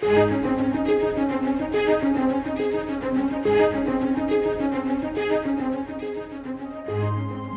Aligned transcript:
The 0.00 0.08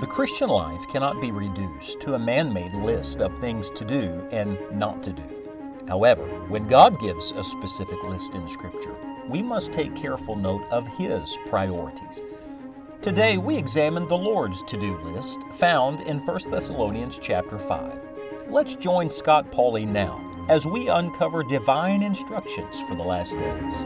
Christian 0.10 0.50
life 0.50 0.82
cannot 0.92 1.22
be 1.22 1.32
reduced 1.32 2.02
to 2.02 2.16
a 2.16 2.20
man 2.20 2.52
made 2.52 2.74
list 2.74 3.22
of 3.22 3.38
things 3.40 3.70
to 3.72 3.86
do 3.86 4.28
and 4.32 4.58
not 4.74 5.02
to 5.04 5.14
do. 5.14 5.24
However, 5.88 6.26
when 6.50 6.68
God 6.68 7.00
gives 7.00 7.32
a 7.32 7.46
specific 7.46 8.04
list 8.04 8.36
in 8.36 8.46
Scripture, 8.50 8.96
we 9.30 9.42
must 9.42 9.72
take 9.72 9.96
careful 9.96 10.36
note 10.36 10.66
of 10.70 10.86
His 10.86 11.38
priorities. 11.48 12.22
Today 13.02 13.38
we 13.38 13.56
examine 13.56 14.06
the 14.10 14.18
Lord's 14.18 14.64
to-do 14.64 14.98
list 14.98 15.40
found 15.54 16.02
in 16.02 16.20
1 16.20 16.52
Thessalonians 16.52 17.18
chapter 17.20 17.58
5. 17.58 17.94
Let's 18.50 18.76
join 18.76 19.10
Scott 19.10 19.50
Pauley 19.50 19.88
now 19.88 20.33
as 20.50 20.66
we 20.66 20.90
uncover 20.90 21.44
divine 21.44 22.04
instructions 22.04 22.82
for 22.82 22.96
the 22.96 23.04
last 23.04 23.34
days. 23.34 23.86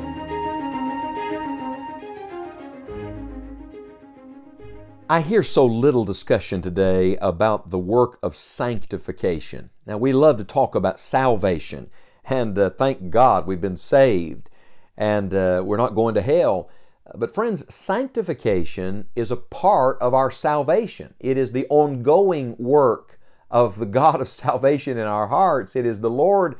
I 5.09 5.21
hear 5.21 5.43
so 5.43 5.65
little 5.65 6.03
discussion 6.03 6.61
today 6.61 7.15
about 7.17 7.69
the 7.69 7.79
work 7.79 8.19
of 8.21 8.35
sanctification. 8.35 9.69
Now, 9.85 9.97
we 9.97 10.11
love 10.11 10.37
to 10.37 10.43
talk 10.43 10.75
about 10.75 10.99
salvation, 10.99 11.87
and 12.25 12.57
uh, 12.59 12.71
thank 12.71 13.09
God 13.09 13.47
we've 13.47 13.61
been 13.61 13.77
saved 13.77 14.49
and 14.97 15.33
uh, 15.33 15.61
we're 15.63 15.77
not 15.77 15.95
going 15.95 16.15
to 16.15 16.21
hell. 16.21 16.69
But, 17.15 17.33
friends, 17.33 17.73
sanctification 17.73 19.07
is 19.15 19.31
a 19.31 19.37
part 19.37 19.97
of 20.01 20.13
our 20.13 20.31
salvation. 20.31 21.13
It 21.19 21.37
is 21.37 21.51
the 21.51 21.67
ongoing 21.69 22.55
work 22.57 23.16
of 23.49 23.79
the 23.79 23.85
God 23.85 24.21
of 24.21 24.27
salvation 24.27 24.97
in 24.97 25.05
our 25.05 25.27
hearts. 25.27 25.75
It 25.75 25.85
is 25.85 26.01
the 26.01 26.09
Lord 26.09 26.55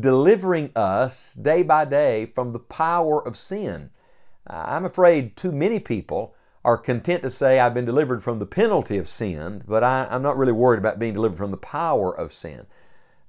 delivering 0.00 0.70
us 0.74 1.34
day 1.34 1.62
by 1.62 1.84
day 1.84 2.26
from 2.26 2.52
the 2.52 2.58
power 2.58 3.24
of 3.24 3.36
sin. 3.36 3.90
I'm 4.46 4.84
afraid 4.84 5.36
too 5.36 5.52
many 5.52 5.80
people 5.80 6.34
are 6.64 6.78
content 6.78 7.22
to 7.22 7.30
say, 7.30 7.60
I've 7.60 7.74
been 7.74 7.84
delivered 7.84 8.22
from 8.22 8.38
the 8.38 8.46
penalty 8.46 8.96
of 8.96 9.08
sin, 9.08 9.62
but 9.66 9.84
I, 9.84 10.06
am 10.10 10.22
not 10.22 10.38
really 10.38 10.52
worried 10.52 10.78
about 10.78 10.98
being 10.98 11.14
delivered 11.14 11.36
from 11.36 11.50
the 11.50 11.56
power 11.58 12.16
of 12.16 12.32
sin. 12.32 12.66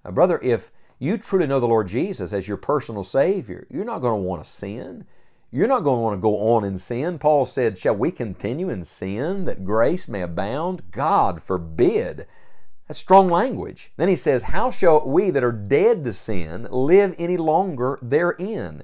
Uh, 0.05 0.11
brother, 0.11 0.39
if 0.41 0.71
you 0.99 1.17
truly 1.17 1.45
know 1.45 1.59
the 1.59 1.67
Lord 1.67 1.87
Jesus 1.87 2.31
as 2.31 2.47
your 2.47 2.57
personal 2.57 3.03
Savior, 3.03 3.67
you're 3.69 3.83
not 3.83 3.99
going 3.99 4.21
to 4.21 4.27
want 4.27 4.43
to 4.43 4.49
sin. 4.49 5.05
You're 5.51 5.67
not 5.67 5.83
going 5.83 5.97
to 5.97 6.03
want 6.03 6.17
to 6.17 6.21
go 6.21 6.55
on 6.55 6.63
in 6.63 6.77
sin. 6.77 7.19
Paul 7.19 7.45
said, 7.45 7.77
Shall 7.77 7.95
we 7.95 8.11
continue 8.11 8.69
in 8.69 8.83
sin 8.83 9.45
that 9.45 9.65
grace 9.65 10.07
may 10.07 10.21
abound? 10.21 10.91
God 10.91 11.41
forbid. 11.41 12.27
That's 12.87 12.99
strong 12.99 13.29
language. 13.29 13.91
Then 13.97 14.09
he 14.09 14.15
says, 14.15 14.43
How 14.43 14.69
shall 14.69 15.05
we 15.07 15.31
that 15.31 15.43
are 15.43 15.51
dead 15.51 16.03
to 16.05 16.13
sin 16.13 16.67
live 16.69 17.15
any 17.17 17.37
longer 17.37 17.97
therein? 18.01 18.83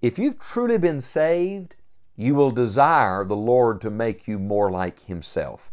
If 0.00 0.18
you've 0.18 0.38
truly 0.38 0.78
been 0.78 1.00
saved, 1.00 1.76
you 2.16 2.34
will 2.34 2.52
desire 2.52 3.24
the 3.24 3.36
Lord 3.36 3.80
to 3.80 3.90
make 3.90 4.28
you 4.28 4.38
more 4.38 4.70
like 4.70 5.00
Himself. 5.00 5.72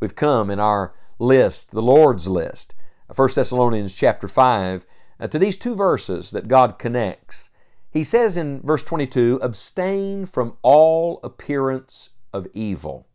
We've 0.00 0.14
come 0.14 0.50
in 0.50 0.60
our 0.60 0.94
list, 1.18 1.72
the 1.72 1.82
Lord's 1.82 2.26
list, 2.26 2.74
1 3.14 3.28
Thessalonians 3.34 3.94
chapter 3.94 4.28
5, 4.28 4.86
uh, 5.20 5.28
to 5.28 5.38
these 5.38 5.56
two 5.56 5.74
verses 5.74 6.30
that 6.30 6.48
God 6.48 6.78
connects. 6.78 7.50
He 7.90 8.02
says 8.02 8.36
in 8.36 8.60
verse 8.62 8.82
22, 8.82 9.38
abstain 9.42 10.26
from 10.26 10.56
all 10.62 11.20
appearance 11.22 12.10
of 12.32 12.48
evil. 12.52 13.06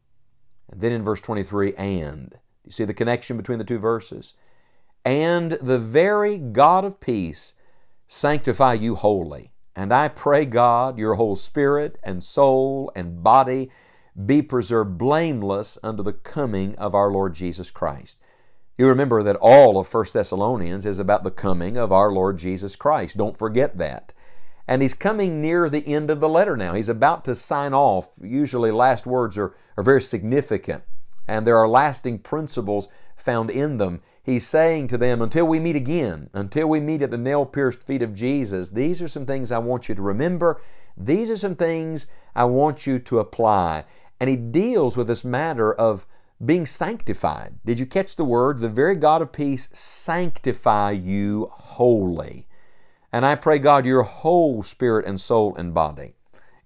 And 0.72 0.80
then 0.80 0.92
in 0.92 1.04
verse 1.04 1.22
23, 1.22 1.74
and. 1.74 2.38
You 2.70 2.74
see 2.74 2.86
the 2.86 2.94
connection 2.94 3.36
between 3.36 3.58
the 3.58 3.66
two 3.66 3.80
verses? 3.80 4.36
And 5.04 5.54
the 5.54 5.80
very 5.80 6.38
God 6.38 6.86
of 6.86 7.00
peace 7.00 7.56
sanctify 8.08 8.74
you 8.76 8.94
wholly. 8.94 9.52
And 9.76 9.92
I 9.92 10.08
pray, 10.08 10.46
God, 10.46 11.00
your 11.00 11.16
whole 11.16 11.36
spirit 11.36 11.98
and 12.04 12.24
soul 12.24 12.92
and 12.96 13.24
body 13.24 13.72
be 14.26 14.44
preserved 14.44 15.00
blameless 15.00 15.80
unto 15.82 16.04
the 16.04 16.14
coming 16.14 16.76
of 16.76 16.94
our 16.94 17.10
Lord 17.10 17.34
Jesus 17.34 17.72
Christ. 17.72 18.20
You 18.78 18.88
remember 18.88 19.24
that 19.24 19.38
all 19.38 19.80
of 19.80 19.92
1 19.92 20.06
Thessalonians 20.14 20.86
is 20.86 21.00
about 21.00 21.24
the 21.24 21.32
coming 21.32 21.76
of 21.76 21.92
our 21.92 22.12
Lord 22.12 22.38
Jesus 22.38 22.76
Christ. 22.76 23.18
Don't 23.18 23.36
forget 23.36 23.80
that. 23.80 24.14
And 24.68 24.84
he's 24.84 24.94
coming 24.94 25.42
near 25.42 25.70
the 25.70 25.88
end 25.88 26.12
of 26.12 26.20
the 26.20 26.30
letter 26.30 26.56
now. 26.56 26.76
He's 26.76 26.88
about 26.88 27.26
to 27.26 27.34
sign 27.34 27.74
off. 27.74 28.12
Usually, 28.22 28.70
last 28.70 29.08
words 29.08 29.36
are, 29.40 29.56
are 29.76 29.84
very 29.84 30.04
significant, 30.04 30.84
and 31.30 31.46
there 31.46 31.58
are 31.58 31.68
lasting 31.68 32.20
principles 32.20 32.90
found 33.16 33.52
in 33.52 33.78
them. 33.78 34.02
He's 34.24 34.48
saying 34.48 34.88
to 34.90 34.98
them, 34.98 35.22
until 35.22 35.46
we 35.46 35.60
meet 35.60 35.76
again, 35.76 36.30
until 36.34 36.68
we 36.68 36.80
meet 36.80 37.02
at 37.02 37.12
the 37.12 37.18
nail 37.18 37.46
pierced 37.46 37.84
feet 37.84 38.02
of 38.02 38.16
Jesus, 38.16 38.72
these 38.72 39.02
are 39.02 39.08
some 39.08 39.26
things 39.26 39.52
I 39.52 39.60
want 39.60 39.88
you 39.88 39.96
to 39.96 40.02
remember. 40.02 40.62
These 40.98 41.30
are 41.30 41.38
some 41.38 41.56
things 41.56 42.08
I 42.36 42.46
want 42.46 42.86
you 42.86 43.00
to 43.00 43.20
apply. 43.20 43.86
And 44.20 44.30
he 44.30 44.36
deals 44.36 44.98
with 44.98 45.08
this 45.08 45.24
matter 45.24 45.74
of 45.74 46.06
being 46.44 46.66
sanctified. 46.66 47.60
Did 47.66 47.80
you 47.80 47.86
catch 47.86 48.16
the 48.16 48.26
word? 48.26 48.60
The 48.60 48.70
very 48.70 48.96
God 48.96 49.22
of 49.22 49.32
peace 49.32 49.70
sanctify 49.72 50.92
you 50.92 51.50
wholly. 51.52 52.48
And 53.12 53.26
I 53.26 53.36
pray, 53.36 53.60
God, 53.60 53.86
your 53.86 54.04
whole 54.04 54.64
spirit 54.64 55.06
and 55.06 55.20
soul 55.20 55.56
and 55.56 55.74
body. 55.74 56.16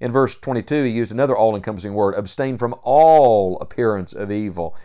In 0.04 0.12
verse 0.12 0.36
22, 0.36 0.84
he 0.84 0.90
used 0.90 1.14
another 1.14 1.34
all 1.34 1.56
encompassing 1.56 1.94
word 1.94 2.16
abstain 2.16 2.58
from 2.58 2.76
all 2.84 3.58
appearance 3.62 4.12
of 4.12 4.34
evil. 4.34 4.76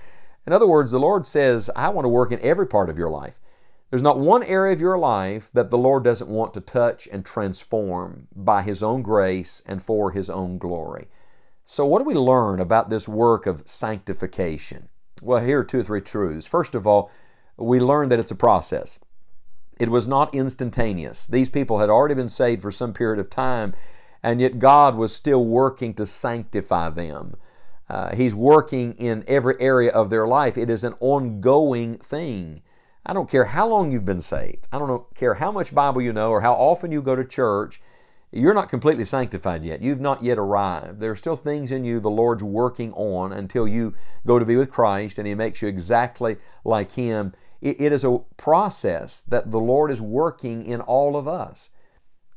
In 0.46 0.52
other 0.52 0.64
words, 0.68 0.92
the 0.92 1.00
Lord 1.00 1.26
says, 1.26 1.68
I 1.74 1.88
want 1.88 2.04
to 2.04 2.08
work 2.08 2.30
in 2.30 2.38
every 2.38 2.68
part 2.68 2.88
of 2.88 2.96
your 2.96 3.10
life. 3.10 3.40
There's 3.90 4.00
not 4.00 4.20
one 4.20 4.44
area 4.44 4.72
of 4.72 4.80
your 4.80 4.96
life 4.96 5.50
that 5.54 5.70
the 5.70 5.76
Lord 5.76 6.04
doesn't 6.04 6.30
want 6.30 6.54
to 6.54 6.60
touch 6.60 7.08
and 7.10 7.26
transform 7.26 8.28
by 8.32 8.62
His 8.62 8.80
own 8.80 9.02
grace 9.02 9.60
and 9.66 9.82
for 9.82 10.12
His 10.12 10.30
own 10.30 10.56
glory. 10.56 11.08
So, 11.66 11.84
what 11.84 11.98
do 11.98 12.04
we 12.04 12.14
learn 12.14 12.60
about 12.60 12.88
this 12.88 13.08
work 13.08 13.44
of 13.44 13.64
sanctification? 13.66 14.88
Well, 15.20 15.44
here 15.44 15.58
are 15.58 15.64
two 15.64 15.80
or 15.80 15.82
three 15.82 16.00
truths. 16.00 16.46
First 16.46 16.76
of 16.76 16.86
all, 16.86 17.10
we 17.56 17.80
learn 17.80 18.08
that 18.10 18.20
it's 18.20 18.30
a 18.30 18.36
process. 18.36 19.00
It 19.80 19.88
was 19.88 20.06
not 20.06 20.32
instantaneous. 20.32 21.26
These 21.26 21.48
people 21.48 21.80
had 21.80 21.90
already 21.90 22.14
been 22.14 22.28
saved 22.28 22.62
for 22.62 22.70
some 22.70 22.92
period 22.92 23.18
of 23.18 23.28
time, 23.28 23.74
and 24.22 24.40
yet 24.40 24.58
God 24.58 24.96
was 24.96 25.14
still 25.14 25.44
working 25.44 25.94
to 25.94 26.06
sanctify 26.06 26.90
them. 26.90 27.36
Uh, 27.88 28.14
he's 28.14 28.34
working 28.34 28.94
in 28.94 29.24
every 29.26 29.54
area 29.60 29.90
of 29.90 30.10
their 30.10 30.26
life. 30.26 30.58
It 30.58 30.68
is 30.68 30.84
an 30.84 30.94
ongoing 31.00 31.96
thing. 31.98 32.62
I 33.06 33.14
don't 33.14 33.30
care 33.30 33.46
how 33.46 33.68
long 33.68 33.90
you've 33.90 34.04
been 34.04 34.20
saved. 34.20 34.68
I 34.70 34.78
don't 34.78 35.14
care 35.14 35.34
how 35.34 35.50
much 35.50 35.74
Bible 35.74 36.02
you 36.02 36.12
know 36.12 36.30
or 36.30 36.42
how 36.42 36.52
often 36.52 36.92
you 36.92 37.00
go 37.00 37.16
to 37.16 37.24
church 37.24 37.80
you're 38.30 38.54
not 38.54 38.68
completely 38.68 39.04
sanctified 39.04 39.64
yet. 39.64 39.80
You've 39.80 40.00
not 40.00 40.22
yet 40.22 40.38
arrived. 40.38 41.00
There 41.00 41.10
are 41.10 41.16
still 41.16 41.36
things 41.36 41.72
in 41.72 41.84
you 41.84 41.98
the 41.98 42.10
Lord's 42.10 42.42
working 42.42 42.92
on 42.92 43.32
until 43.32 43.66
you 43.66 43.94
go 44.26 44.38
to 44.38 44.44
be 44.44 44.56
with 44.56 44.70
Christ 44.70 45.18
and 45.18 45.26
He 45.26 45.34
makes 45.34 45.62
you 45.62 45.68
exactly 45.68 46.36
like 46.64 46.92
Him. 46.92 47.32
it 47.62 47.92
is 47.92 48.04
a 48.04 48.20
process 48.36 49.22
that 49.22 49.50
the 49.50 49.58
Lord 49.58 49.90
is 49.90 50.00
working 50.00 50.64
in 50.64 50.80
all 50.82 51.16
of 51.16 51.26
us. 51.26 51.70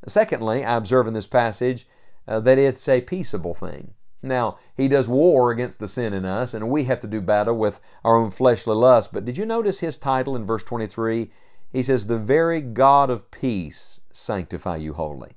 Secondly, 0.06 0.64
I 0.64 0.76
observe 0.76 1.06
in 1.06 1.14
this 1.14 1.26
passage 1.26 1.86
uh, 2.26 2.40
that 2.40 2.58
it's 2.58 2.88
a 2.88 3.00
peaceable 3.00 3.54
thing. 3.54 3.94
Now, 4.22 4.58
He 4.76 4.88
does 4.88 5.08
war 5.08 5.50
against 5.50 5.78
the 5.78 5.88
sin 5.88 6.12
in 6.12 6.24
us, 6.24 6.54
and 6.54 6.70
we 6.70 6.84
have 6.84 7.00
to 7.00 7.06
do 7.06 7.20
battle 7.20 7.56
with 7.56 7.80
our 8.04 8.16
own 8.16 8.30
fleshly 8.30 8.74
lust. 8.74 9.12
But 9.12 9.24
did 9.24 9.36
you 9.36 9.46
notice 9.46 9.80
His 9.80 9.98
title 9.98 10.36
in 10.36 10.46
verse 10.46 10.62
23? 10.64 11.30
He 11.72 11.82
says, 11.82 12.06
The 12.06 12.18
very 12.18 12.60
God 12.60 13.10
of 13.10 13.30
peace 13.30 14.00
sanctify 14.12 14.76
you 14.76 14.94
wholly. 14.94 15.32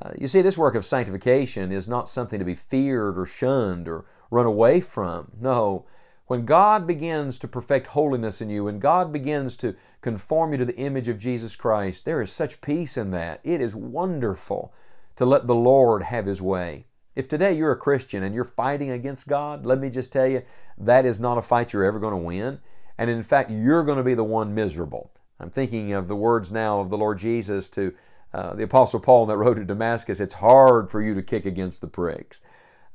Uh, 0.00 0.12
you 0.18 0.28
see, 0.28 0.42
this 0.42 0.58
work 0.58 0.74
of 0.74 0.86
sanctification 0.86 1.72
is 1.72 1.88
not 1.88 2.08
something 2.08 2.38
to 2.38 2.44
be 2.44 2.54
feared 2.54 3.18
or 3.18 3.26
shunned 3.26 3.88
or 3.88 4.06
run 4.30 4.46
away 4.46 4.80
from. 4.80 5.32
No. 5.40 5.84
When 6.30 6.44
God 6.44 6.86
begins 6.86 7.40
to 7.40 7.48
perfect 7.48 7.88
holiness 7.88 8.40
in 8.40 8.50
you, 8.50 8.62
when 8.62 8.78
God 8.78 9.12
begins 9.12 9.56
to 9.56 9.74
conform 10.00 10.52
you 10.52 10.58
to 10.58 10.64
the 10.64 10.76
image 10.76 11.08
of 11.08 11.18
Jesus 11.18 11.56
Christ, 11.56 12.04
there 12.04 12.22
is 12.22 12.30
such 12.30 12.60
peace 12.60 12.96
in 12.96 13.10
that. 13.10 13.40
It 13.42 13.60
is 13.60 13.74
wonderful 13.74 14.72
to 15.16 15.26
let 15.26 15.48
the 15.48 15.56
Lord 15.56 16.04
have 16.04 16.26
His 16.26 16.40
way. 16.40 16.84
If 17.16 17.26
today 17.26 17.54
you're 17.54 17.72
a 17.72 17.76
Christian 17.76 18.22
and 18.22 18.32
you're 18.32 18.44
fighting 18.44 18.90
against 18.90 19.26
God, 19.26 19.66
let 19.66 19.80
me 19.80 19.90
just 19.90 20.12
tell 20.12 20.28
you, 20.28 20.42
that 20.78 21.04
is 21.04 21.18
not 21.18 21.36
a 21.36 21.42
fight 21.42 21.72
you're 21.72 21.82
ever 21.82 21.98
going 21.98 22.12
to 22.12 22.16
win. 22.16 22.60
And 22.96 23.10
in 23.10 23.24
fact, 23.24 23.50
you're 23.50 23.82
going 23.82 23.98
to 23.98 24.04
be 24.04 24.14
the 24.14 24.22
one 24.22 24.54
miserable. 24.54 25.10
I'm 25.40 25.50
thinking 25.50 25.92
of 25.92 26.06
the 26.06 26.14
words 26.14 26.52
now 26.52 26.78
of 26.78 26.90
the 26.90 26.98
Lord 26.98 27.18
Jesus 27.18 27.68
to 27.70 27.92
uh, 28.32 28.54
the 28.54 28.62
Apostle 28.62 29.00
Paul 29.00 29.26
that 29.26 29.36
road 29.36 29.54
to 29.54 29.64
Damascus, 29.64 30.20
it's 30.20 30.34
hard 30.34 30.92
for 30.92 31.02
you 31.02 31.12
to 31.14 31.22
kick 31.24 31.44
against 31.44 31.80
the 31.80 31.88
pricks. 31.88 32.40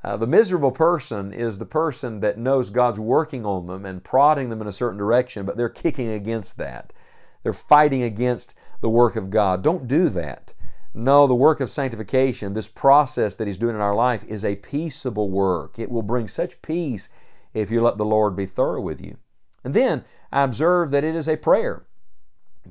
Uh, 0.05 0.15
the 0.15 0.27
miserable 0.27 0.71
person 0.71 1.33
is 1.33 1.57
the 1.57 1.65
person 1.65 2.19
that 2.19 2.37
knows 2.37 2.69
God's 2.69 2.99
working 2.99 3.43
on 3.43 3.65
them 3.65 3.87
and 3.87 4.03
prodding 4.03 4.49
them 4.49 4.61
in 4.61 4.67
a 4.67 4.71
certain 4.71 4.99
direction, 4.99 5.47
but 5.47 5.57
they're 5.57 5.67
kicking 5.67 6.09
against 6.09 6.57
that. 6.57 6.93
They're 7.41 7.53
fighting 7.53 8.03
against 8.03 8.55
the 8.81 8.89
work 8.89 9.15
of 9.15 9.31
God. 9.31 9.63
Don't 9.63 9.87
do 9.87 10.09
that. 10.09 10.53
No, 10.93 11.25
the 11.25 11.33
work 11.33 11.59
of 11.59 11.71
sanctification, 11.71 12.53
this 12.53 12.67
process 12.67 13.35
that 13.35 13.47
He's 13.47 13.57
doing 13.57 13.73
in 13.73 13.81
our 13.81 13.95
life, 13.95 14.23
is 14.25 14.45
a 14.45 14.57
peaceable 14.57 15.31
work. 15.31 15.79
It 15.79 15.89
will 15.89 16.03
bring 16.03 16.27
such 16.27 16.61
peace 16.61 17.09
if 17.55 17.71
you 17.71 17.81
let 17.81 17.97
the 17.97 18.05
Lord 18.05 18.35
be 18.35 18.45
thorough 18.45 18.81
with 18.81 19.03
you. 19.03 19.17
And 19.63 19.73
then 19.73 20.05
I 20.31 20.43
observe 20.43 20.91
that 20.91 21.03
it 21.03 21.15
is 21.15 21.27
a 21.27 21.35
prayer. 21.35 21.87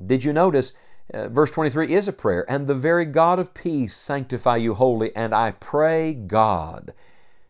Did 0.01 0.23
you 0.23 0.31
notice 0.31 0.73
Uh, 1.13 1.29
verse 1.29 1.51
23 1.51 1.93
is 1.93 2.07
a 2.07 2.13
prayer. 2.13 2.45
And 2.49 2.65
the 2.65 2.73
very 2.73 3.05
God 3.05 3.37
of 3.39 3.53
peace 3.53 3.95
sanctify 3.95 4.55
you 4.55 4.73
wholly. 4.73 5.15
And 5.15 5.35
I 5.35 5.51
pray, 5.51 6.13
God, 6.13 6.93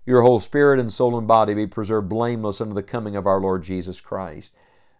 your 0.05 0.21
whole 0.21 0.39
spirit 0.39 0.79
and 0.79 0.93
soul 0.93 1.17
and 1.17 1.27
body 1.27 1.53
be 1.53 1.67
preserved 1.67 2.09
blameless 2.09 2.61
unto 2.61 2.73
the 2.73 2.83
coming 2.83 3.15
of 3.15 3.25
our 3.25 3.39
Lord 3.39 3.63
Jesus 3.63 3.99
Christ. 3.99 4.53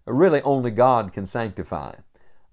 Really, 0.05 0.41
only 0.41 0.71
God 0.71 1.13
can 1.13 1.25
sanctify. 1.25 1.95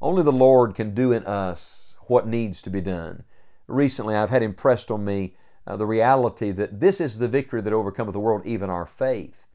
Only 0.01 0.23
the 0.23 0.33
Lord 0.33 0.75
can 0.75 0.95
do 0.95 1.13
in 1.13 1.25
us 1.25 1.97
what 2.07 2.27
needs 2.27 2.61
to 2.63 2.71
be 2.71 2.81
done. 2.81 3.25
Recently, 3.67 4.15
I've 4.15 4.31
had 4.31 4.43
impressed 4.43 4.91
on 4.91 5.05
me 5.05 5.37
uh, 5.67 5.77
the 5.77 5.87
reality 5.87 6.51
that 6.51 6.81
this 6.81 7.01
is 7.01 7.19
the 7.19 7.29
victory 7.29 7.61
that 7.63 7.73
overcometh 7.73 8.13
the 8.13 8.21
world, 8.21 8.43
even 8.45 8.69
our 8.69 8.87
faith. 8.87 9.47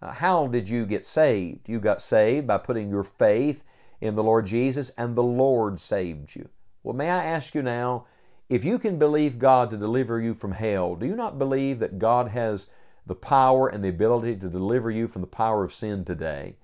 Uh, 0.00 0.12
how 0.12 0.46
did 0.46 0.68
you 0.68 0.86
get 0.86 1.04
saved? 1.04 1.68
You 1.68 1.78
got 1.78 2.00
saved 2.00 2.46
by 2.46 2.58
putting 2.58 2.88
your 2.88 3.04
faith 3.04 3.62
in 4.00 4.14
the 4.14 4.22
Lord 4.22 4.46
Jesus, 4.46 4.90
and 4.96 5.14
the 5.14 5.22
Lord 5.22 5.78
saved 5.78 6.34
you. 6.34 6.48
Well, 6.82 6.96
may 6.96 7.10
I 7.10 7.24
ask 7.24 7.54
you 7.54 7.62
now, 7.62 8.06
if 8.50 8.64
you 8.64 8.80
can 8.80 8.98
believe 8.98 9.38
God 9.38 9.70
to 9.70 9.76
deliver 9.76 10.20
you 10.20 10.34
from 10.34 10.50
hell, 10.50 10.96
do 10.96 11.06
you 11.06 11.14
not 11.14 11.38
believe 11.38 11.78
that 11.78 12.00
God 12.00 12.28
has 12.28 12.68
the 13.06 13.14
power 13.14 13.68
and 13.68 13.82
the 13.82 13.88
ability 13.88 14.34
to 14.36 14.48
deliver 14.48 14.90
you 14.90 15.06
from 15.06 15.22
the 15.22 15.28
power 15.28 15.62
of 15.62 15.72
sin 15.72 16.04
today? 16.04 16.56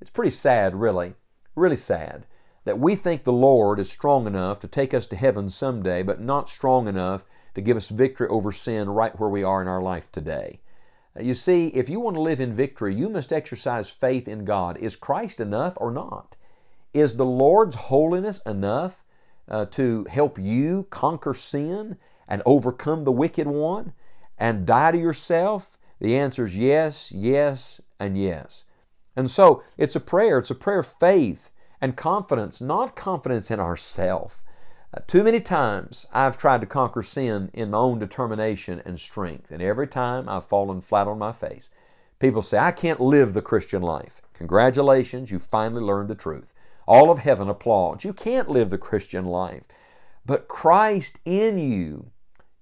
It's 0.00 0.10
pretty 0.10 0.30
sad, 0.30 0.74
really, 0.74 1.12
really 1.54 1.76
sad, 1.76 2.24
that 2.64 2.78
we 2.78 2.96
think 2.96 3.24
the 3.24 3.32
Lord 3.32 3.78
is 3.78 3.90
strong 3.90 4.26
enough 4.26 4.58
to 4.60 4.68
take 4.68 4.94
us 4.94 5.06
to 5.08 5.16
heaven 5.16 5.50
someday, 5.50 6.02
but 6.02 6.18
not 6.18 6.48
strong 6.48 6.88
enough 6.88 7.26
to 7.54 7.60
give 7.60 7.76
us 7.76 7.90
victory 7.90 8.26
over 8.28 8.50
sin 8.50 8.88
right 8.88 9.18
where 9.20 9.28
we 9.28 9.44
are 9.44 9.60
in 9.60 9.68
our 9.68 9.82
life 9.82 10.10
today. 10.10 10.60
You 11.20 11.34
see, 11.34 11.66
if 11.68 11.90
you 11.90 12.00
want 12.00 12.16
to 12.16 12.22
live 12.22 12.40
in 12.40 12.54
victory, 12.54 12.94
you 12.94 13.10
must 13.10 13.34
exercise 13.34 13.90
faith 13.90 14.26
in 14.26 14.46
God. 14.46 14.78
Is 14.78 14.96
Christ 14.96 15.40
enough 15.40 15.74
or 15.76 15.90
not? 15.90 16.36
Is 16.94 17.18
the 17.18 17.26
Lord's 17.26 17.76
holiness 17.76 18.40
enough 18.46 19.03
uh, 19.48 19.66
to 19.66 20.04
help 20.10 20.38
you 20.38 20.86
conquer 20.90 21.34
sin 21.34 21.96
and 22.28 22.42
overcome 22.46 23.04
the 23.04 23.12
wicked 23.12 23.46
one 23.46 23.92
and 24.38 24.66
die 24.66 24.92
to 24.92 24.98
yourself? 24.98 25.78
The 26.00 26.16
answer 26.16 26.44
is 26.44 26.56
yes, 26.56 27.12
yes, 27.12 27.80
and 27.98 28.18
yes. 28.18 28.64
And 29.16 29.30
so 29.30 29.62
it's 29.78 29.96
a 29.96 30.00
prayer. 30.00 30.38
It's 30.38 30.50
a 30.50 30.54
prayer 30.54 30.80
of 30.80 30.86
faith 30.86 31.50
and 31.80 31.96
confidence, 31.96 32.60
not 32.60 32.96
confidence 32.96 33.50
in 33.50 33.60
ourself. 33.60 34.42
Uh, 34.92 35.00
too 35.06 35.24
many 35.24 35.40
times 35.40 36.06
I've 36.12 36.38
tried 36.38 36.60
to 36.60 36.66
conquer 36.66 37.02
sin 37.02 37.50
in 37.52 37.70
my 37.70 37.78
own 37.78 37.98
determination 37.98 38.80
and 38.84 38.98
strength, 38.98 39.50
and 39.50 39.60
every 39.60 39.88
time 39.88 40.28
I've 40.28 40.46
fallen 40.46 40.80
flat 40.80 41.06
on 41.08 41.18
my 41.18 41.32
face. 41.32 41.70
People 42.20 42.42
say, 42.42 42.58
I 42.58 42.70
can't 42.70 43.00
live 43.00 43.34
the 43.34 43.42
Christian 43.42 43.82
life. 43.82 44.22
Congratulations, 44.34 45.30
you 45.30 45.38
finally 45.38 45.82
learned 45.82 46.08
the 46.08 46.14
truth. 46.14 46.54
All 46.86 47.10
of 47.10 47.18
heaven 47.18 47.48
applauds. 47.48 48.04
You 48.04 48.12
can't 48.12 48.48
live 48.48 48.70
the 48.70 48.78
Christian 48.78 49.24
life. 49.24 49.64
But 50.26 50.48
Christ 50.48 51.18
in 51.24 51.58
you 51.58 52.10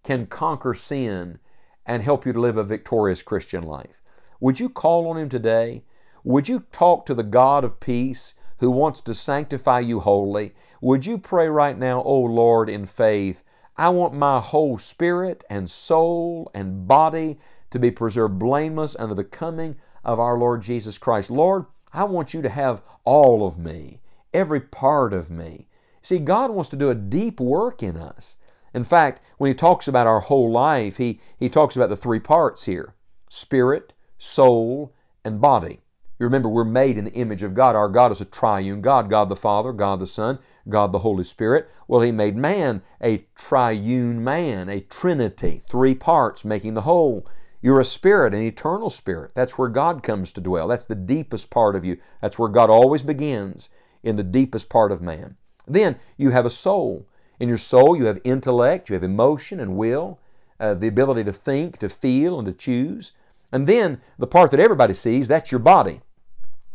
can 0.03 0.27
conquer 0.27 0.75
sin 0.75 1.39
and 1.87 2.03
help 2.03 2.27
you 2.27 2.33
to 2.33 2.41
live 2.41 2.57
a 2.57 2.65
victorious 2.65 3.23
Christian 3.23 3.63
life. 3.63 4.01
Would 4.41 4.61
you 4.61 4.69
call 4.69 5.09
on 5.09 5.17
Him 5.17 5.29
today? 5.29 5.85
Would 6.25 6.49
you 6.49 6.65
talk 6.73 7.07
to 7.07 7.15
the 7.15 7.23
God 7.23 7.65
of 7.65 7.81
peace 7.81 8.35
who 8.59 8.71
wants 8.71 9.01
to 9.03 9.15
sanctify 9.15 9.81
you 9.81 10.01
wholly? 10.01 10.55
Would 10.81 11.07
you 11.07 11.19
pray 11.19 11.49
right 11.49 11.79
now, 11.79 12.01
O 12.01 12.05
oh 12.05 12.21
Lord, 12.23 12.69
in 12.69 12.87
faith? 12.87 13.43
I 13.77 13.89
want 13.89 14.15
my 14.15 14.39
whole 14.39 14.79
spirit 14.79 15.45
and 15.49 15.69
soul 15.71 16.51
and 16.55 16.87
body 16.87 17.39
to 17.71 17.79
be 17.79 17.91
preserved 17.91 18.39
blameless 18.39 18.95
under 18.99 19.15
the 19.15 19.25
coming 19.25 19.77
of 20.05 20.21
our 20.21 20.37
Lord 20.37 20.63
Jesus 20.63 20.99
Christ. 20.99 21.31
Lord, 21.31 21.67
I 21.93 22.05
want 22.05 22.35
you 22.35 22.43
to 22.43 22.49
have 22.49 22.83
all 23.05 23.47
of 23.47 23.59
me 23.59 24.01
every 24.35 24.61
part 24.61 25.13
of 25.13 25.31
me. 25.31 25.69
See, 26.03 26.19
God 26.19 26.51
wants 26.51 26.71
to 26.71 26.77
do 26.77 26.91
a 26.91 26.95
deep 26.95 27.41
work 27.41 27.83
in 27.83 27.97
us. 27.97 28.37
In 28.75 28.85
fact, 28.85 29.21
when 29.39 29.49
He 29.49 29.55
talks 29.55 29.87
about 29.87 30.07
our 30.07 30.21
whole 30.21 30.51
life, 30.51 30.97
He, 30.97 31.21
he 31.39 31.49
talks 31.49 31.77
about 31.77 31.91
the 31.91 31.97
three 31.97 32.21
parts 32.21 32.65
here 32.65 32.95
spirit, 33.29 33.93
soul, 34.19 34.95
and 35.25 35.41
body. 35.41 35.81
You 36.19 36.27
remember, 36.27 36.49
we're 36.49 36.65
made 36.65 36.99
in 36.99 37.05
the 37.05 37.13
image 37.15 37.43
of 37.43 37.55
God. 37.55 37.75
Our 37.75 37.89
God 37.89 38.13
is 38.13 38.21
a 38.21 38.25
triune 38.25 38.81
God 38.81 39.11
God 39.11 39.29
the 39.29 39.37
Father, 39.37 39.73
God 39.73 40.01
the 40.01 40.07
Son, 40.07 40.39
God 40.69 40.93
the 40.93 41.01
Holy 41.01 41.25
Spirit. 41.25 41.69
Well, 41.89 42.01
He 42.01 42.13
made 42.13 42.37
man 42.37 42.83
a 43.03 43.27
triune 43.35 44.23
man, 44.23 44.69
a 44.69 44.81
trinity, 44.81 45.63
three 45.69 45.95
parts 45.95 46.45
making 46.45 46.75
the 46.75 46.83
whole. 46.83 47.27
You're 47.61 47.81
a 47.81 47.85
spirit, 47.85 48.35
an 48.35 48.43
eternal 48.43 48.91
spirit. 48.91 49.33
That's 49.35 49.57
where 49.57 49.69
God 49.69 50.03
comes 50.03 50.33
to 50.33 50.41
dwell. 50.41 50.69
That's 50.69 50.85
the 50.85 50.97
deepest 50.97 51.49
part 51.49 51.77
of 51.77 51.85
you. 51.85 51.97
That's 52.21 52.39
where 52.39 52.49
God 52.49 52.71
always 52.71 53.03
begins 53.03 53.69
in 54.03 54.17
the 54.17 54.25
deepest 54.25 54.69
part 54.69 54.93
of 54.93 55.03
man. 55.03 55.37
Then 55.67 55.97
you 56.17 56.31
have 56.31 56.47
a 56.47 56.51
soul. 56.51 57.07
In 57.39 57.49
your 57.49 57.59
soul, 57.59 57.97
you 57.97 58.07
have 58.07 58.21
intellect, 58.25 58.89
you 58.89 58.95
have 58.95 59.05
emotion 59.05 59.59
and 59.61 59.77
will, 59.77 60.21
uh, 60.61 60.75
the 60.75 60.89
ability 60.89 61.25
to 61.25 61.33
think, 61.33 61.79
to 61.79 61.89
feel, 61.89 62.39
and 62.39 62.47
to 62.47 62.53
choose. 62.53 63.13
And 63.51 63.67
then 63.67 64.01
the 64.19 64.27
part 64.27 64.51
that 64.51 64.61
everybody 64.61 64.95
sees, 64.95 65.29
that's 65.29 65.51
your 65.51 65.59
body. 65.59 66.01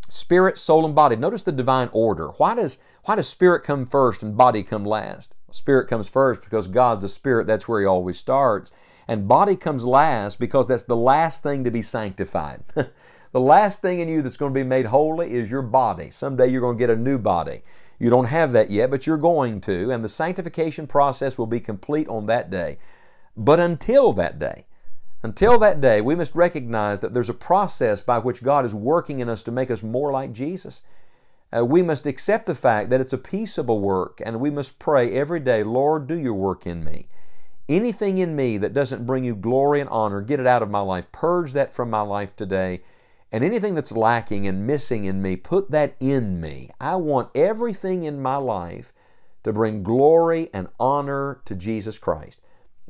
Spirit, 0.09 0.57
soul, 0.57 0.85
and 0.85 0.95
body. 0.95 1.15
Notice 1.15 1.43
the 1.43 1.51
divine 1.51 1.89
order. 1.91 2.29
Why 2.37 2.55
does, 2.55 2.79
why 3.05 3.15
does 3.15 3.27
spirit 3.27 3.63
come 3.63 3.85
first 3.85 4.23
and 4.23 4.37
body 4.37 4.63
come 4.63 4.85
last? 4.85 5.35
Spirit 5.51 5.87
comes 5.87 6.07
first 6.07 6.41
because 6.41 6.67
God's 6.67 7.05
a 7.05 7.09
spirit, 7.09 7.47
that's 7.47 7.67
where 7.67 7.81
He 7.81 7.85
always 7.85 8.17
starts. 8.17 8.71
And 9.07 9.27
body 9.27 9.55
comes 9.55 9.85
last 9.85 10.39
because 10.39 10.67
that's 10.67 10.83
the 10.83 10.95
last 10.95 11.41
thing 11.41 11.63
to 11.63 11.71
be 11.71 11.81
sanctified. 11.81 12.63
The 13.31 13.39
last 13.39 13.81
thing 13.81 13.99
in 13.99 14.09
you 14.09 14.21
that's 14.21 14.37
going 14.37 14.53
to 14.53 14.59
be 14.59 14.63
made 14.63 14.87
holy 14.87 15.33
is 15.33 15.51
your 15.51 15.61
body. 15.61 16.09
Someday 16.11 16.47
you're 16.47 16.61
going 16.61 16.77
to 16.77 16.79
get 16.79 16.89
a 16.89 16.95
new 16.95 17.17
body. 17.17 17.61
You 17.99 18.09
don't 18.09 18.25
have 18.25 18.53
that 18.53 18.69
yet, 18.69 18.89
but 18.91 19.07
you're 19.07 19.17
going 19.17 19.59
to, 19.61 19.91
and 19.91 20.03
the 20.03 20.09
sanctification 20.09 20.87
process 20.87 21.37
will 21.37 21.47
be 21.47 21.59
complete 21.59 22.07
on 22.07 22.27
that 22.27 22.49
day. 22.49 22.77
But 23.35 23.59
until 23.59 24.13
that 24.13 24.39
day, 24.39 24.65
until 25.23 25.57
that 25.59 25.81
day, 25.81 25.99
we 25.99 26.15
must 26.15 26.35
recognize 26.35 26.99
that 26.99 27.13
there's 27.13 27.29
a 27.29 27.33
process 27.33 28.01
by 28.01 28.19
which 28.19 28.43
God 28.43 28.65
is 28.65 28.75
working 28.75 29.19
in 29.19 29.29
us 29.29 29.41
to 29.43 29.51
make 29.51 29.71
us 29.71 29.81
more 29.81 30.11
like 30.11 30.31
Jesus. 30.31 30.83
Uh, 31.55 31.65
we 31.65 31.81
must 31.81 32.05
accept 32.05 32.45
the 32.45 32.55
fact 32.55 32.89
that 32.89 33.01
it's 33.01 33.13
a 33.13 33.17
peaceable 33.17 33.81
work, 33.81 34.21
and 34.23 34.39
we 34.39 34.51
must 34.51 34.79
pray 34.79 35.11
every 35.13 35.39
day, 35.39 35.63
Lord, 35.63 36.07
do 36.07 36.17
your 36.17 36.33
work 36.35 36.67
in 36.67 36.83
me. 36.83 37.07
Anything 37.67 38.19
in 38.19 38.35
me 38.35 38.57
that 38.59 38.73
doesn't 38.73 39.05
bring 39.05 39.23
you 39.23 39.35
glory 39.35 39.81
and 39.81 39.89
honor, 39.89 40.21
get 40.21 40.39
it 40.39 40.47
out 40.47 40.61
of 40.61 40.69
my 40.69 40.79
life. 40.79 41.11
Purge 41.11 41.53
that 41.53 41.73
from 41.73 41.89
my 41.89 42.01
life 42.01 42.35
today 42.35 42.81
and 43.31 43.43
anything 43.43 43.75
that's 43.75 43.91
lacking 43.91 44.47
and 44.47 44.65
missing 44.65 45.05
in 45.05 45.21
me, 45.21 45.35
put 45.35 45.71
that 45.71 45.95
in 45.99 46.39
me. 46.39 46.69
I 46.79 46.95
want 46.95 47.29
everything 47.35 48.03
in 48.03 48.21
my 48.21 48.37
life 48.37 48.93
to 49.43 49.53
bring 49.53 49.83
glory 49.83 50.49
and 50.53 50.67
honor 50.79 51.41
to 51.45 51.55
Jesus 51.55 51.97
Christ. 51.97 52.41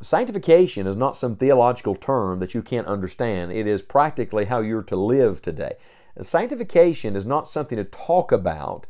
Sanctification 0.02 0.86
is 0.86 0.96
not 0.96 1.16
some 1.16 1.36
theological 1.36 1.96
term 1.96 2.40
that 2.40 2.54
you 2.54 2.62
can't 2.62 2.88
understand. 2.88 3.52
It 3.52 3.68
is 3.68 3.82
practically 3.82 4.46
how 4.46 4.60
you're 4.60 4.84
to 4.84 4.96
live 4.96 5.42
today. 5.42 5.74
Sanctification 6.22 7.16
is 7.16 7.26
not 7.26 7.48
something 7.48 7.78
to 7.78 7.84
talk 7.84 8.32
about. 8.32 8.86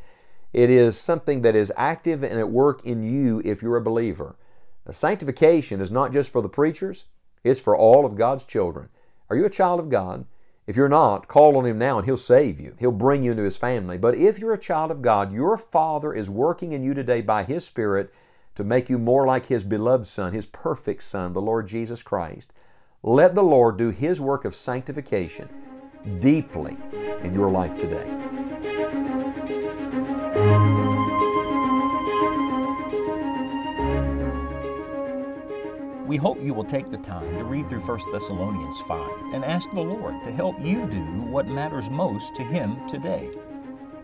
It 0.51 0.69
is 0.69 0.97
something 0.97 1.43
that 1.43 1.55
is 1.55 1.71
active 1.77 2.23
and 2.23 2.39
at 2.39 2.49
work 2.49 2.85
in 2.85 3.03
you 3.03 3.41
if 3.45 3.61
you're 3.61 3.77
a 3.77 3.81
believer. 3.81 4.35
Sanctification 4.89 5.81
is 5.81 5.91
not 5.91 6.13
just 6.13 6.31
for 6.31 6.41
the 6.41 6.49
preachers, 6.49 7.05
it's 7.43 7.61
for 7.61 7.75
all 7.75 8.05
of 8.05 8.15
God's 8.15 8.45
children. 8.45 8.89
Are 9.29 9.35
you 9.35 9.45
a 9.45 9.49
child 9.49 9.79
of 9.79 9.89
God? 9.89 10.25
If 10.67 10.75
you're 10.75 10.89
not, 10.89 11.29
call 11.29 11.55
on 11.55 11.65
Him 11.65 11.77
now 11.77 11.97
and 11.97 12.05
He'll 12.05 12.17
save 12.17 12.59
you. 12.59 12.75
He'll 12.77 12.91
bring 12.91 13.23
you 13.23 13.31
into 13.31 13.43
His 13.43 13.55
family. 13.55 13.97
But 13.97 14.15
if 14.15 14.37
you're 14.37 14.53
a 14.53 14.59
child 14.59 14.91
of 14.91 15.01
God, 15.01 15.31
your 15.31 15.57
Father 15.57 16.13
is 16.13 16.29
working 16.29 16.73
in 16.73 16.83
you 16.83 16.93
today 16.93 17.21
by 17.21 17.45
His 17.45 17.63
Spirit 17.65 18.13
to 18.55 18.65
make 18.65 18.89
you 18.89 18.99
more 18.99 19.25
like 19.25 19.45
His 19.45 19.63
beloved 19.63 20.07
Son, 20.07 20.33
His 20.33 20.45
perfect 20.45 21.03
Son, 21.03 21.31
the 21.31 21.41
Lord 21.41 21.67
Jesus 21.67 22.03
Christ. 22.03 22.51
Let 23.01 23.33
the 23.33 23.43
Lord 23.43 23.77
do 23.77 23.91
His 23.91 24.19
work 24.19 24.43
of 24.43 24.53
sanctification 24.53 25.47
deeply 26.19 26.75
in 27.23 27.33
your 27.33 27.49
life 27.49 27.77
today. 27.77 28.05
We 36.07 36.15
hope 36.15 36.41
you 36.41 36.53
will 36.53 36.63
take 36.63 36.89
the 36.89 36.97
time 36.97 37.37
to 37.37 37.43
read 37.43 37.67
through 37.67 37.81
1 37.81 37.99
Thessalonians 38.13 38.79
5 38.79 39.33
and 39.33 39.43
ask 39.43 39.69
the 39.73 39.81
Lord 39.81 40.23
to 40.23 40.31
help 40.31 40.55
you 40.65 40.87
do 40.87 41.01
what 41.01 41.47
matters 41.47 41.89
most 41.89 42.33
to 42.35 42.43
Him 42.43 42.87
today. 42.87 43.29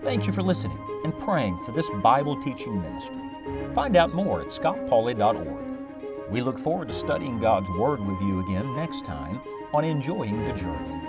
Thank 0.01 0.27
you 0.27 0.33
for 0.33 0.41
listening 0.41 0.77
and 1.05 1.17
praying 1.17 1.57
for 1.61 1.71
this 1.71 1.89
Bible 2.01 2.35
teaching 2.41 2.81
ministry. 2.81 3.21
Find 3.73 3.95
out 3.95 4.13
more 4.13 4.41
at 4.41 4.47
scottpauley.org. 4.47 6.29
We 6.29 6.41
look 6.41 6.59
forward 6.59 6.89
to 6.89 6.93
studying 6.93 7.39
God's 7.39 7.69
Word 7.69 8.05
with 8.05 8.19
you 8.19 8.41
again 8.41 8.75
next 8.75 9.05
time 9.05 9.39
on 9.73 9.85
Enjoying 9.85 10.43
the 10.45 10.51
Journey. 10.51 10.99